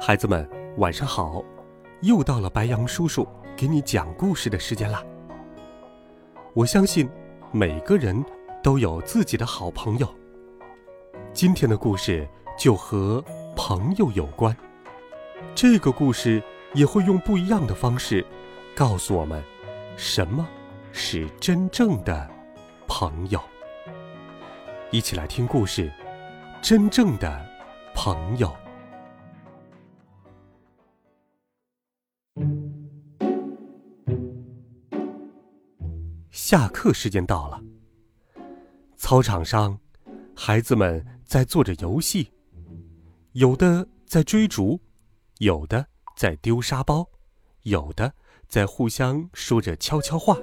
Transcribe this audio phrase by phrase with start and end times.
[0.00, 1.42] 孩子们，晚上好！
[2.02, 3.26] 又到了白杨叔叔
[3.56, 5.04] 给你讲故事的时间啦。
[6.54, 7.10] 我相信
[7.50, 8.24] 每个人
[8.62, 10.08] 都有自己的好朋友。
[11.32, 12.26] 今天的故事
[12.56, 13.22] 就和
[13.56, 14.56] 朋友有关。
[15.52, 16.40] 这个故事
[16.74, 18.24] 也会用不一样的方式
[18.76, 19.42] 告诉我们，
[19.96, 20.46] 什么
[20.92, 22.30] 是真正的
[22.86, 23.40] 朋友。
[24.92, 25.92] 一起来听故事：
[26.62, 27.44] 真正的
[27.96, 28.50] 朋友。
[36.38, 37.60] 下课时间到了。
[38.96, 39.76] 操场上，
[40.36, 42.32] 孩子们在做着游戏，
[43.32, 44.80] 有的在追逐，
[45.38, 45.84] 有的
[46.16, 47.04] 在丢沙包，
[47.62, 48.14] 有的
[48.46, 50.38] 在互相说着悄悄话。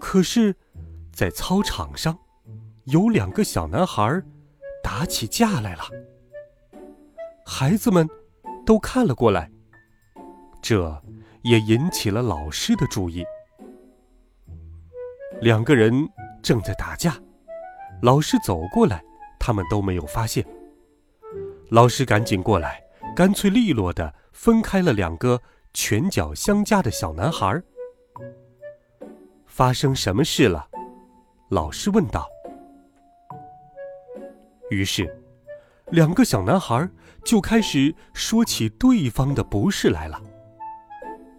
[0.00, 0.56] 可是，
[1.12, 2.18] 在操场上，
[2.86, 4.20] 有两个小男孩
[4.82, 5.84] 打起架来了。
[7.46, 8.06] 孩子们
[8.66, 9.48] 都看了过来，
[10.60, 11.00] 这
[11.44, 13.24] 也引起了老师的注意。
[15.40, 15.92] 两个人
[16.42, 17.16] 正在打架，
[18.02, 19.00] 老师走过来，
[19.38, 20.44] 他们都没有发现。
[21.70, 22.82] 老师赶紧过来，
[23.14, 25.40] 干脆利落的分开了两个
[25.72, 27.62] 拳脚相加的小男孩。
[29.46, 30.68] 发生什么事了？
[31.50, 32.28] 老师问道。
[34.70, 35.08] 于是，
[35.92, 36.88] 两个小男孩
[37.24, 40.20] 就开始说起对方的不是来了。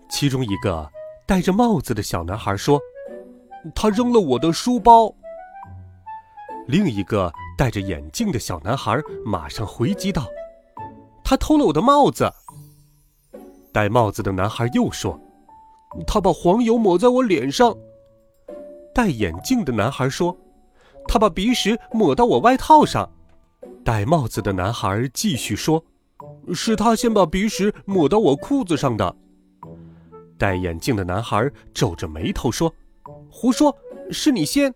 [0.09, 0.89] 其中一个
[1.27, 2.79] 戴着帽子的小男孩说。
[3.75, 5.13] 他扔了我的书包。
[6.67, 10.27] 另一个戴着眼镜的小男孩马上回击道
[11.23, 12.31] ：“他偷了我的帽子。”
[13.73, 15.19] 戴帽子的男孩又说
[16.05, 17.75] ：“他把黄油抹在我脸上。”
[18.93, 20.35] 戴眼镜的男孩说
[21.07, 23.09] ：“他把鼻屎抹到我外套上。”
[23.83, 25.83] 戴帽子的男孩继续说
[26.53, 29.15] ：“是他先把鼻屎抹到我裤子上的。”
[30.37, 32.73] 戴眼镜的男孩皱着眉头说。
[33.29, 33.75] 胡说！
[34.11, 34.73] 是你先。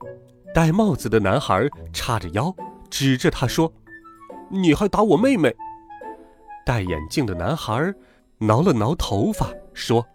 [0.54, 2.56] 戴帽子的男孩叉着腰，
[2.90, 3.74] 指着他说
[4.52, 5.56] ：“你还打我妹妹！”
[6.64, 7.94] 戴眼镜的男孩
[8.38, 10.06] 挠了挠头发，说：“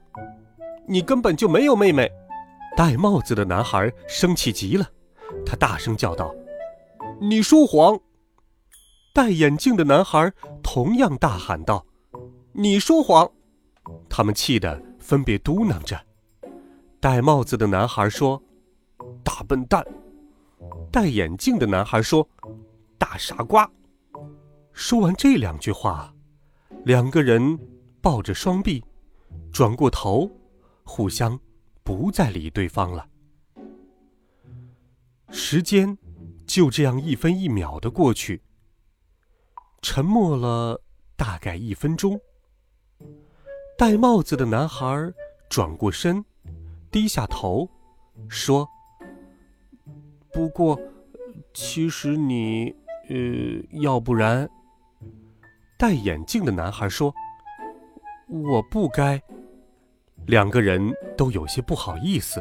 [0.86, 2.08] 你根本就没有妹妹。”
[2.76, 4.86] 戴帽子的男孩生气极了，
[5.44, 6.32] 他大声叫道
[7.20, 7.98] ：“你说谎！”
[9.12, 10.32] 戴眼镜的男孩
[10.62, 11.84] 同样大喊道
[12.54, 13.28] ：“你说谎！”
[14.08, 16.00] 他们气得分别嘟囔着。
[17.00, 18.42] 戴帽子的男孩说
[19.22, 19.86] ：“大笨蛋。”
[20.90, 22.28] 戴眼镜的男孩说
[22.98, 23.70] ：“大傻瓜。”
[24.72, 26.12] 说完这两句话，
[26.84, 27.56] 两个人
[28.00, 28.84] 抱着双臂，
[29.52, 30.28] 转过头，
[30.82, 31.38] 互相
[31.84, 33.06] 不再理对方了。
[35.30, 35.96] 时间
[36.46, 38.42] 就这样一分一秒的过去，
[39.82, 40.82] 沉默了
[41.14, 42.20] 大概一分钟。
[43.76, 45.12] 戴帽子的男孩
[45.48, 46.24] 转过身。
[46.90, 47.68] 低下头，
[48.28, 48.68] 说
[50.32, 50.78] ：“不过，
[51.54, 52.74] 其实你……
[53.08, 53.16] 呃，
[53.82, 54.48] 要不然……”
[55.78, 57.14] 戴眼镜的男孩说
[58.28, 59.22] ：“我不该。”
[60.26, 62.40] 两个人都有些不好意思，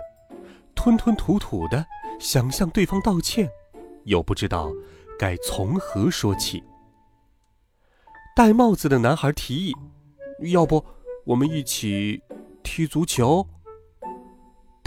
[0.75, 1.85] 吞吞吐吐的
[2.19, 3.49] 想向对方道歉，
[4.05, 4.71] 又不知道
[5.17, 6.63] 该从何说起。
[8.35, 9.73] 戴帽子的男孩提议
[10.51, 10.83] ：“要不，
[11.25, 12.21] 我们一起
[12.63, 13.47] 踢足球？”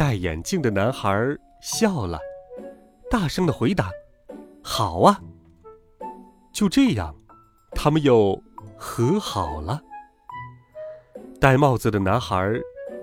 [0.01, 1.13] 戴眼镜的男孩
[1.61, 2.19] 笑了，
[3.11, 3.91] 大声的回答
[4.65, 5.21] ：“好啊。”
[6.55, 7.15] 就这样，
[7.73, 8.43] 他们又
[8.79, 9.79] 和好了。
[11.39, 12.51] 戴帽子的男孩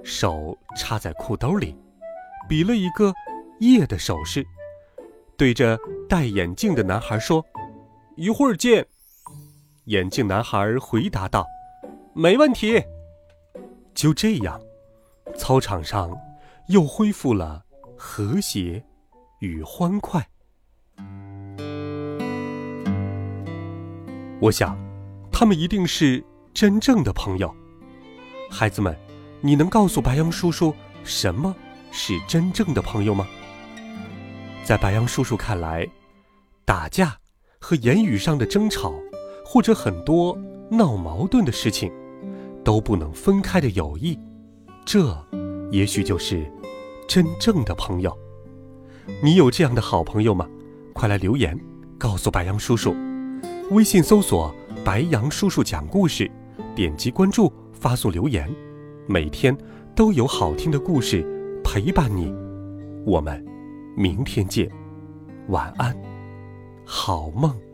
[0.04, 1.78] 手插在裤兜里，
[2.50, 3.14] 比了一个
[3.60, 4.44] 耶的手势，
[5.38, 5.78] 对着
[6.10, 7.46] 戴眼镜的男孩说
[8.18, 8.84] ：“一会儿见。”
[9.86, 11.46] 眼镜男孩回答道
[12.16, 12.84] ：“没问题。”
[13.94, 14.60] 就这样，
[15.38, 16.10] 操场上。
[16.70, 17.64] 又恢复了
[17.98, 18.84] 和谐
[19.40, 20.28] 与欢快。
[24.42, 24.78] 我想，
[25.32, 26.24] 他们一定是
[26.54, 27.54] 真正的朋友。
[28.52, 28.96] 孩子们，
[29.42, 30.74] 你能告诉白杨叔叔
[31.04, 31.56] 什么
[31.92, 33.26] 是真正的朋友吗？
[34.64, 35.88] 在白杨叔叔看来，
[36.66, 37.18] 打架
[37.60, 38.94] 和言语上的争吵
[39.46, 40.38] 或者很多
[40.70, 41.92] 闹矛盾的事情，
[42.64, 44.20] 都不能分开的友谊，
[44.86, 45.26] 这
[45.72, 46.52] 也许就是
[47.08, 48.16] 真正的朋友。
[49.24, 50.48] 你有这样的好朋友吗？
[50.94, 51.58] 快来留言，
[51.98, 52.96] 告诉白杨叔叔。
[53.72, 56.30] 微信搜索“白杨叔叔讲故事”，
[56.76, 58.50] 点击关注，发送留言，
[59.08, 59.56] 每天
[59.96, 61.24] 都有好听的故事
[61.64, 62.34] 陪伴你。
[63.06, 63.46] 我们
[63.96, 64.70] 明天见，
[65.50, 65.96] 晚安，
[66.86, 67.67] 好梦。